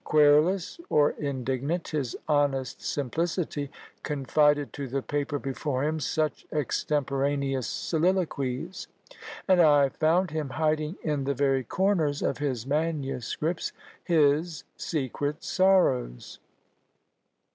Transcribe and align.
Querulous 0.03 0.79
or 0.89 1.11
indignant, 1.11 1.89
his 1.89 2.15
honest 2.27 2.81
simplicity 2.81 3.69
confided 4.01 4.73
to 4.73 4.87
the 4.87 5.03
paper 5.03 5.37
before 5.37 5.83
him 5.83 5.99
such 5.99 6.47
extemporaneous 6.51 7.67
soliloquies, 7.67 8.87
and 9.47 9.61
I 9.61 9.83
have 9.83 9.95
found 9.95 10.31
him 10.31 10.49
hiding 10.57 10.95
in 11.03 11.25
the 11.25 11.35
very 11.35 11.63
corners 11.63 12.23
of 12.23 12.39
his 12.39 12.65
manuscripts 12.65 13.73
his 14.03 14.63
"secret 14.75 15.43
sorrows." 15.43 16.39